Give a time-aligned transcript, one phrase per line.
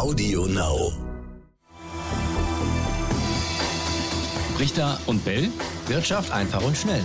[0.00, 0.92] Audio Now.
[4.58, 5.50] Richter und Bell.
[5.88, 7.04] Wirtschaft einfach und schnell.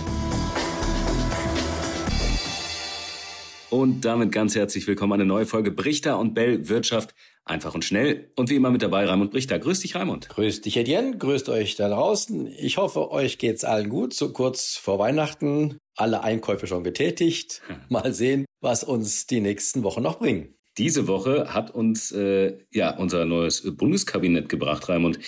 [3.68, 8.32] Und damit ganz herzlich willkommen eine neue Folge Brichter und Bell Wirtschaft einfach und schnell.
[8.34, 9.58] Und wie immer mit dabei Raimund Brichter.
[9.58, 10.30] Grüß dich, Raimund.
[10.30, 11.18] Grüß dich, Etienne.
[11.18, 12.46] Grüßt euch da draußen.
[12.46, 14.14] Ich hoffe, euch geht's allen gut.
[14.14, 15.76] So kurz vor Weihnachten.
[15.96, 17.60] Alle Einkäufe schon getätigt.
[17.90, 20.55] Mal sehen, was uns die nächsten Wochen noch bringen.
[20.78, 25.18] Diese Woche hat uns äh, ja unser neues Bundeskabinett gebracht, Raimund.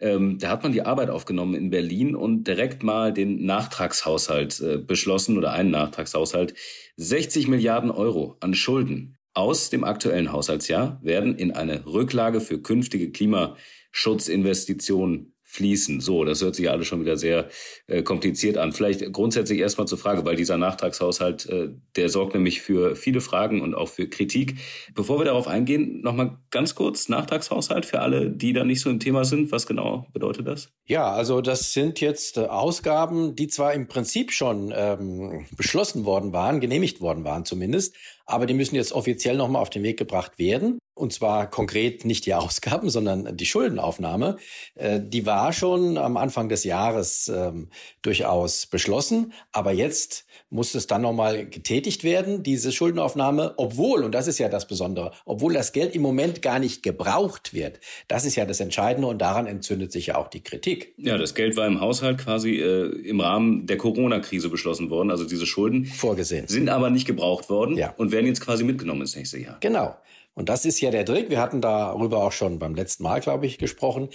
[0.00, 4.76] Ähm, da hat man die Arbeit aufgenommen in Berlin und direkt mal den Nachtragshaushalt äh,
[4.78, 6.52] beschlossen oder einen Nachtragshaushalt.
[6.96, 13.10] 60 Milliarden Euro an Schulden aus dem aktuellen Haushaltsjahr werden in eine Rücklage für künftige
[13.10, 16.00] Klimaschutzinvestitionen fließen.
[16.00, 17.48] So, das hört sich ja alles schon wieder sehr
[17.86, 18.72] äh, kompliziert an.
[18.72, 23.62] Vielleicht grundsätzlich erstmal zur Frage, weil dieser Nachtragshaushalt, äh, der sorgt nämlich für viele Fragen
[23.62, 24.56] und auch für Kritik.
[24.94, 29.00] Bevor wir darauf eingehen, nochmal ganz kurz Nachtragshaushalt für alle, die da nicht so im
[29.00, 29.50] Thema sind.
[29.50, 30.68] Was genau bedeutet das?
[30.84, 36.34] Ja, also das sind jetzt äh, Ausgaben, die zwar im Prinzip schon ähm, beschlossen worden
[36.34, 37.96] waren, genehmigt worden waren zumindest,
[38.28, 40.78] aber die müssen jetzt offiziell nochmal auf den Weg gebracht werden.
[40.94, 44.36] Und zwar konkret nicht die Ausgaben, sondern die Schuldenaufnahme.
[44.74, 47.70] Äh, die war schon am Anfang des Jahres ähm,
[48.02, 54.26] durchaus beschlossen, aber jetzt muss es dann nochmal getätigt werden, diese Schuldenaufnahme, obwohl, und das
[54.26, 57.80] ist ja das Besondere, obwohl das Geld im Moment gar nicht gebraucht wird.
[58.08, 60.94] Das ist ja das Entscheidende und daran entzündet sich ja auch die Kritik.
[60.96, 65.24] Ja, das Geld war im Haushalt quasi äh, im Rahmen der Corona-Krise beschlossen worden, also
[65.24, 65.86] diese Schulden.
[65.86, 66.48] Vorgesehen.
[66.48, 67.94] Sind aber nicht gebraucht worden ja.
[67.96, 69.58] und werden jetzt quasi mitgenommen ins nächste Jahr.
[69.60, 69.96] Genau.
[70.34, 71.30] Und das ist ja der Trick.
[71.30, 74.08] Wir hatten darüber auch schon beim letzten Mal, glaube ich, gesprochen.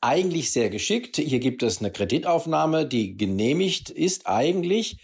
[0.00, 1.16] Eigentlich sehr geschickt.
[1.16, 4.98] Hier gibt es eine Kreditaufnahme, die genehmigt ist eigentlich.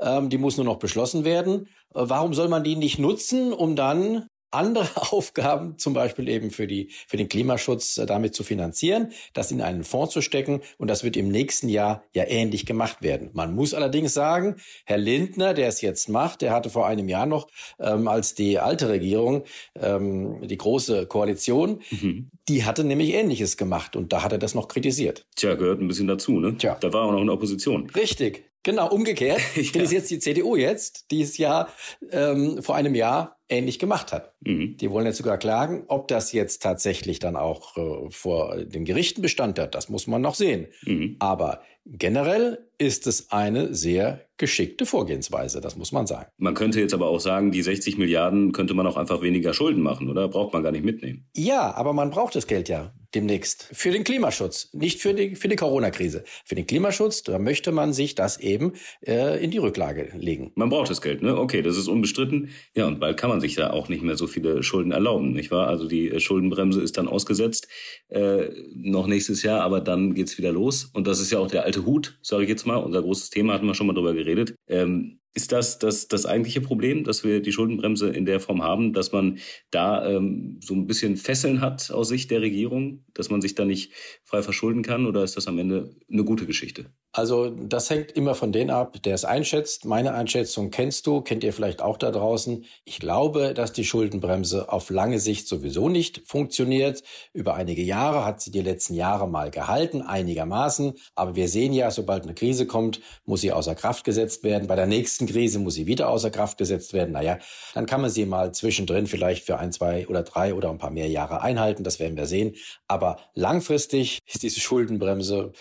[0.00, 1.68] Ähm, die muss nur noch beschlossen werden.
[1.94, 6.66] Äh, warum soll man die nicht nutzen, um dann andere Aufgaben, zum Beispiel eben für,
[6.66, 10.60] die, für den Klimaschutz, äh, damit zu finanzieren, das in einen Fonds zu stecken.
[10.78, 13.30] Und das wird im nächsten Jahr ja ähnlich gemacht werden.
[13.32, 17.26] Man muss allerdings sagen, Herr Lindner, der es jetzt macht, der hatte vor einem Jahr
[17.26, 17.48] noch,
[17.78, 22.30] ähm, als die alte Regierung, ähm, die große Koalition, mhm.
[22.48, 23.96] die hatte nämlich Ähnliches gemacht.
[23.96, 25.26] Und da hat er das noch kritisiert.
[25.36, 26.56] Tja, gehört ein bisschen dazu, ne?
[26.56, 26.76] Tja.
[26.80, 27.90] Da war er auch noch in der Opposition.
[27.90, 28.44] Richtig.
[28.66, 29.40] Genau, umgekehrt.
[29.54, 29.62] ja.
[29.62, 31.68] Kritisiert die CDU jetzt, die es ja
[32.10, 34.34] ähm, vor einem Jahr ähnlich gemacht hat.
[34.46, 34.76] Mhm.
[34.76, 35.84] Die wollen jetzt sogar klagen.
[35.88, 40.22] Ob das jetzt tatsächlich dann auch äh, vor den Gerichten Bestand hat, das muss man
[40.22, 40.68] noch sehen.
[40.84, 41.16] Mhm.
[41.18, 46.30] Aber generell ist es eine sehr geschickte Vorgehensweise, das muss man sagen.
[46.36, 49.82] Man könnte jetzt aber auch sagen, die 60 Milliarden könnte man auch einfach weniger Schulden
[49.82, 50.28] machen, oder?
[50.28, 51.26] Braucht man gar nicht mitnehmen.
[51.34, 55.48] Ja, aber man braucht das Geld ja demnächst für den Klimaschutz, nicht für die, für
[55.48, 56.24] die Corona-Krise.
[56.44, 58.74] Für den Klimaschutz, da möchte man sich das eben
[59.06, 60.52] äh, in die Rücklage legen.
[60.54, 61.38] Man braucht das Geld, ne?
[61.38, 62.50] Okay, das ist unbestritten.
[62.74, 65.50] Ja, und bald kann man sich da auch nicht mehr so viele Schulden erlauben, nicht
[65.50, 65.68] wahr?
[65.68, 67.68] Also die äh, Schuldenbremse ist dann ausgesetzt,
[68.08, 70.90] äh, noch nächstes Jahr, aber dann geht's wieder los.
[70.92, 72.76] Und das ist ja auch der alte Hut, sage ich jetzt mal.
[72.76, 74.54] Unser großes Thema hatten wir schon mal drüber geredet.
[74.68, 78.94] Ähm, ist das, das das eigentliche Problem, dass wir die Schuldenbremse in der Form haben,
[78.94, 79.38] dass man
[79.70, 83.66] da ähm, so ein bisschen Fesseln hat aus Sicht der Regierung, dass man sich da
[83.66, 83.92] nicht
[84.24, 85.06] frei verschulden kann?
[85.06, 86.86] Oder ist das am Ende eine gute Geschichte?
[87.12, 89.84] Also das hängt immer von denen ab, der es einschätzt.
[89.84, 92.64] Meine Einschätzung kennst du, kennt ihr vielleicht auch da draußen.
[92.84, 97.02] Ich glaube, dass die Schuldenbremse auf lange Sicht sowieso nicht funktioniert.
[97.34, 100.94] Über einige Jahre hat sie die letzten Jahre mal gehalten, einigermaßen.
[101.14, 104.66] Aber wir sehen ja, sobald eine Krise kommt, muss sie außer Kraft gesetzt werden.
[104.66, 107.12] Bei der nächsten Krise muss sie wieder außer Kraft gesetzt werden.
[107.12, 107.38] Naja,
[107.74, 110.90] dann kann man sie mal zwischendrin vielleicht für ein, zwei oder drei oder ein paar
[110.90, 111.84] mehr Jahre einhalten.
[111.84, 112.54] Das werden wir sehen.
[112.88, 115.52] Aber langfristig ist diese Schuldenbremse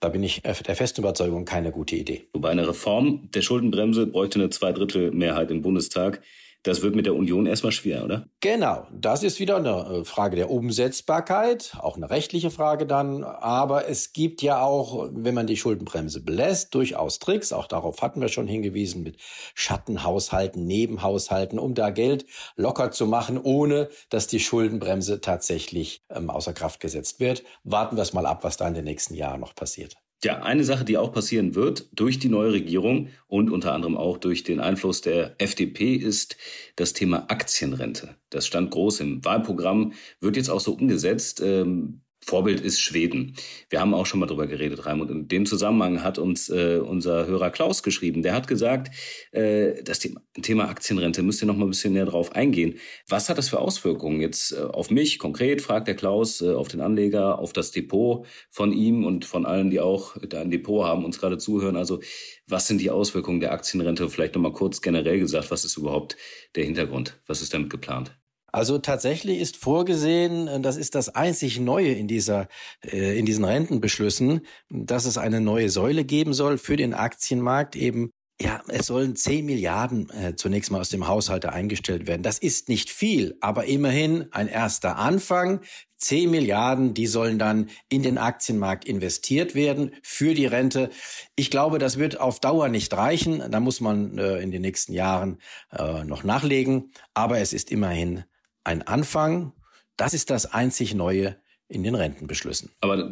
[0.00, 2.28] da bin ich der festen Überzeugung keine gute Idee.
[2.32, 6.22] Wobei eine Reform der Schuldenbremse bräuchte eine Zweidrittelmehrheit im Bundestag.
[6.64, 8.26] Das wird mit der Union erstmal schwer, oder?
[8.40, 13.22] Genau, das ist wieder eine äh, Frage der Umsetzbarkeit, auch eine rechtliche Frage dann.
[13.22, 17.52] Aber es gibt ja auch, wenn man die Schuldenbremse belässt, durchaus Tricks.
[17.52, 19.18] Auch darauf hatten wir schon hingewiesen mit
[19.54, 22.26] Schattenhaushalten, Nebenhaushalten, um da Geld
[22.56, 27.44] locker zu machen, ohne dass die Schuldenbremse tatsächlich ähm, außer Kraft gesetzt wird.
[27.62, 29.96] Warten wir es mal ab, was da in den nächsten Jahren noch passiert.
[30.24, 34.18] Ja, eine Sache, die auch passieren wird durch die neue Regierung und unter anderem auch
[34.18, 36.36] durch den Einfluss der FDP, ist
[36.74, 38.16] das Thema Aktienrente.
[38.28, 41.40] Das stand groß im Wahlprogramm, wird jetzt auch so umgesetzt.
[41.40, 43.32] Ähm, Vorbild ist Schweden.
[43.70, 45.10] Wir haben auch schon mal drüber geredet, Raimund.
[45.10, 48.22] In dem Zusammenhang hat uns äh, unser Hörer Klaus geschrieben.
[48.22, 48.94] Der hat gesagt,
[49.32, 52.78] äh, das Thema, Thema Aktienrente müsst ihr noch mal ein bisschen näher drauf eingehen.
[53.08, 56.68] Was hat das für Auswirkungen jetzt äh, auf mich konkret, fragt der Klaus, äh, auf
[56.68, 60.84] den Anleger, auf das Depot von ihm und von allen, die auch da ein Depot
[60.84, 61.76] haben, uns gerade zuhören.
[61.76, 62.00] Also
[62.46, 64.10] was sind die Auswirkungen der Aktienrente?
[64.10, 66.18] Vielleicht noch mal kurz generell gesagt, was ist überhaupt
[66.56, 67.18] der Hintergrund?
[67.26, 68.17] Was ist damit geplant?
[68.52, 72.48] Also tatsächlich ist vorgesehen, das ist das einzig Neue in dieser,
[72.82, 74.40] äh, in diesen Rentenbeschlüssen,
[74.70, 78.10] dass es eine neue Säule geben soll für den Aktienmarkt, eben
[78.40, 82.22] ja, es sollen 10 Milliarden äh, zunächst mal aus dem Haushalt eingestellt werden.
[82.22, 85.60] Das ist nicht viel, aber immerhin ein erster Anfang.
[85.96, 90.90] 10 Milliarden, die sollen dann in den Aktienmarkt investiert werden für die Rente.
[91.34, 93.42] Ich glaube, das wird auf Dauer nicht reichen.
[93.50, 95.38] Da muss man äh, in den nächsten Jahren
[95.76, 96.92] äh, noch nachlegen.
[97.14, 98.22] Aber es ist immerhin
[98.68, 99.52] ein Anfang.
[99.96, 101.36] Das ist das einzig Neue
[101.70, 102.70] in den Rentenbeschlüssen.
[102.80, 103.10] Aber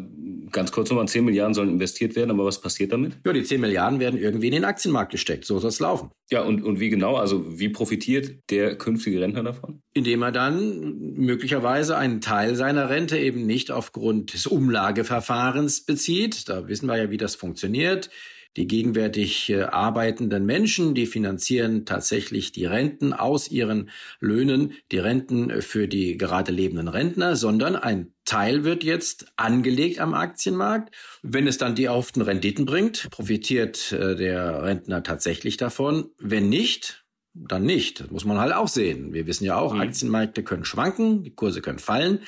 [0.51, 3.15] ganz kurz nochmal, 10 Milliarden sollen investiert werden, aber was passiert damit?
[3.25, 5.45] Ja, die 10 Milliarden werden irgendwie in den Aktienmarkt gesteckt.
[5.45, 6.11] So soll es laufen.
[6.31, 7.17] Ja, und, und wie genau?
[7.17, 9.83] Also wie profitiert der künftige Rentner davon?
[9.93, 16.49] Indem er dann möglicherweise einen Teil seiner Rente eben nicht aufgrund des Umlageverfahrens bezieht.
[16.49, 18.09] Da wissen wir ja, wie das funktioniert.
[18.57, 25.61] Die gegenwärtig äh, arbeitenden Menschen, die finanzieren tatsächlich die Renten aus ihren Löhnen, die Renten
[25.61, 30.95] für die gerade lebenden Rentner, sondern ein Teil wird jetzt angelegt am Aktienmarkt.
[31.23, 36.11] Wenn es dann die erhofften Renditen bringt, profitiert äh, der Rentner tatsächlich davon.
[36.19, 37.05] Wenn nicht,
[37.35, 38.01] dann nicht.
[38.01, 39.13] Das muss man halt auch sehen.
[39.13, 39.81] Wir wissen ja auch, mhm.
[39.83, 42.21] Aktienmärkte können schwanken, die Kurse können fallen.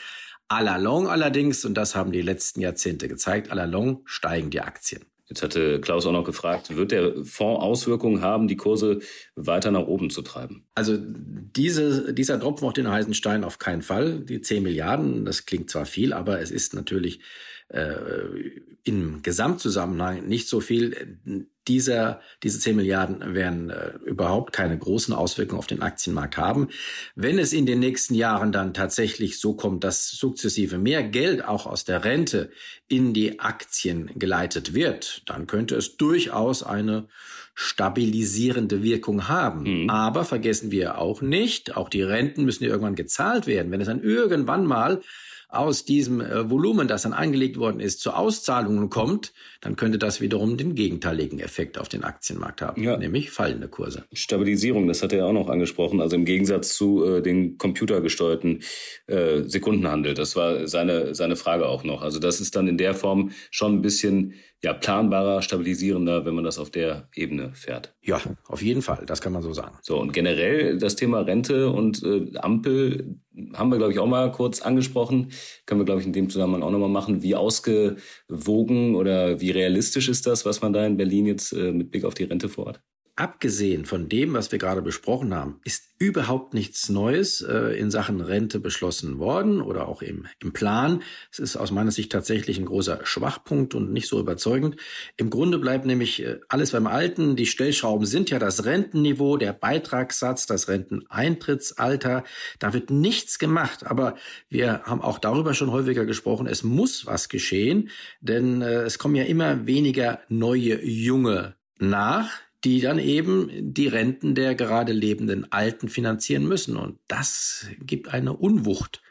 [0.51, 4.51] À la long allerdings, und das haben die letzten Jahrzehnte gezeigt, à la long steigen
[4.51, 5.05] die Aktien.
[5.29, 9.01] Jetzt hatte Klaus auch noch gefragt, wird der Fonds Auswirkungen haben, die Kurse
[9.35, 10.67] weiter nach oben zu treiben?
[10.75, 14.21] Also diese, dieser Tropfen auf den heißen Stein auf keinen Fall.
[14.21, 17.21] Die 10 Milliarden, das klingt zwar viel, aber es ist natürlich
[17.69, 21.19] äh, im Gesamtzusammenhang nicht so viel.
[21.67, 26.69] Dieser, diese 10 Milliarden werden äh, überhaupt keine großen Auswirkungen auf den Aktienmarkt haben.
[27.15, 31.67] Wenn es in den nächsten Jahren dann tatsächlich so kommt, dass sukzessive mehr Geld auch
[31.67, 32.51] aus der Rente
[32.89, 37.09] in die Aktien geleitet wird, dann könnte es durchaus eine
[37.55, 39.83] stabilisierende Wirkung haben.
[39.83, 39.91] Mhm.
[39.91, 43.71] Aber vergessen wir auch nicht, auch die Renten müssen ja irgendwann gezahlt werden.
[43.73, 45.03] Wenn es dann irgendwann mal
[45.49, 50.21] aus diesem äh, Volumen, das dann angelegt worden ist, zu Auszahlungen kommt, dann könnte das
[50.21, 52.97] wiederum den gegenteiligen Effekt auf den Aktienmarkt haben, ja.
[52.99, 54.05] nämlich fallende Kurse.
[54.13, 58.63] Stabilisierung, das hat er ja auch noch angesprochen, also im Gegensatz zu äh, den computergesteuerten
[59.07, 60.13] äh, Sekundenhandel.
[60.13, 62.03] Das war seine, seine Frage auch noch.
[62.03, 66.45] Also das ist dann in der Form schon ein bisschen ja, planbarer, stabilisierender, wenn man
[66.45, 67.95] das auf der Ebene fährt.
[68.03, 69.79] Ja, auf jeden Fall, das kann man so sagen.
[69.83, 73.21] So, und generell das Thema Rente und äh, Ampel
[73.55, 75.31] haben wir, glaube ich, auch mal kurz angesprochen.
[75.65, 77.23] Können wir, glaube ich, in dem Zusammenhang auch nochmal machen.
[77.23, 81.93] Wie ausgewogen oder wie realistisch ist das, was man da in Berlin jetzt äh, mit
[81.93, 82.81] Blick auf die Rente vorhat?
[83.19, 88.21] Abgesehen von dem, was wir gerade besprochen haben, ist überhaupt nichts Neues äh, in Sachen
[88.21, 91.03] Rente beschlossen worden oder auch im, im Plan.
[91.33, 94.77] Es ist aus meiner Sicht tatsächlich ein großer Schwachpunkt und nicht so überzeugend.
[95.17, 97.35] Im Grunde bleibt nämlich äh, alles beim Alten.
[97.35, 102.23] Die Stellschrauben sind ja das Rentenniveau, der Beitragssatz, das Renteneintrittsalter.
[102.61, 103.85] Da wird nichts gemacht.
[103.85, 104.15] Aber
[104.49, 106.47] wir haben auch darüber schon häufiger gesprochen.
[106.47, 112.81] Es muss was geschehen, denn äh, es kommen ja immer weniger neue Junge nach die
[112.81, 116.77] dann eben die Renten der gerade lebenden Alten finanzieren müssen.
[116.77, 119.03] Und das gibt eine Unwucht.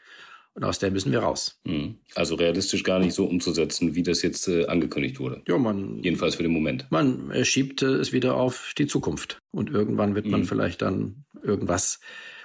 [0.54, 1.60] Und aus der müssen wir raus.
[1.64, 1.98] Hm.
[2.16, 5.40] Also realistisch gar nicht so umzusetzen, wie das jetzt äh, angekündigt wurde.
[5.46, 6.02] Ja, man.
[6.02, 6.86] Jedenfalls für den Moment.
[6.90, 9.40] Man äh, schiebt äh, es wieder auf die Zukunft.
[9.52, 10.46] Und irgendwann wird man hm.
[10.48, 12.00] vielleicht dann irgendwas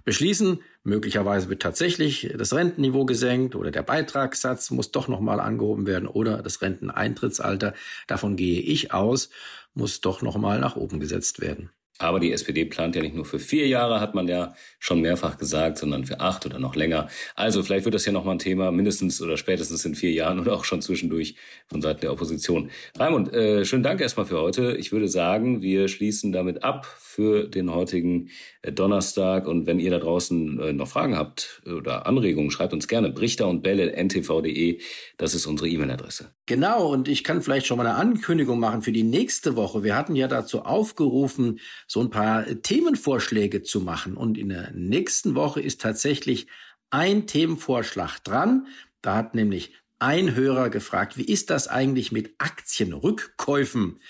[0.06, 0.60] beschließen.
[0.86, 6.42] Möglicherweise wird tatsächlich das Rentenniveau gesenkt oder der Beitragssatz muss doch nochmal angehoben werden oder
[6.42, 7.74] das Renteneintrittsalter.
[8.08, 9.30] Davon gehe ich aus
[9.74, 11.72] muss doch noch mal nach oben gesetzt werden.
[12.00, 15.38] Aber die SPD plant ja nicht nur für vier Jahre, hat man ja schon mehrfach
[15.38, 17.08] gesagt, sondern für acht oder noch länger.
[17.36, 20.40] Also vielleicht wird das ja noch mal ein Thema, mindestens oder spätestens in vier Jahren
[20.40, 21.36] oder auch schon zwischendurch
[21.68, 22.72] von Seiten der Opposition.
[22.98, 24.76] Raimund, äh, schönen Dank erstmal für heute.
[24.76, 28.30] Ich würde sagen, wir schließen damit ab für den heutigen
[28.64, 29.48] äh, Donnerstag.
[29.48, 33.48] Und wenn ihr da draußen äh, noch Fragen habt oder Anregungen, schreibt uns gerne brichter
[33.48, 34.80] und belle ntv.de.
[35.18, 36.34] Das ist unsere E-Mail-Adresse.
[36.46, 36.92] Genau.
[36.92, 39.84] Und ich kann vielleicht schon mal eine Ankündigung machen für die nächste Woche.
[39.84, 44.18] Wir hatten ja dazu aufgerufen, so ein paar Themenvorschläge zu machen.
[44.18, 46.48] Und in der nächsten Woche ist tatsächlich
[46.90, 48.68] ein Themenvorschlag dran.
[49.02, 54.02] Da hat nämlich ein Hörer gefragt, wie ist das eigentlich mit Aktienrückkäufen?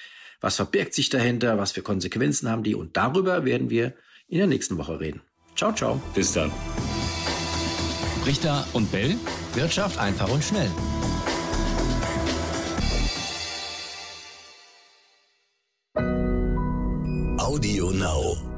[0.42, 1.58] Was verbirgt sich dahinter?
[1.58, 2.76] Was für Konsequenzen haben die?
[2.76, 3.94] Und darüber werden wir
[4.28, 5.22] in der nächsten Woche reden.
[5.56, 6.02] Ciao, ciao.
[6.16, 6.52] Bis dann.
[8.26, 9.16] Richter und Bell.
[9.54, 10.72] Wirtschaft einfach und schnell.
[18.04, 18.53] Now.